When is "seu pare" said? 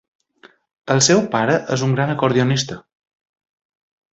1.07-1.57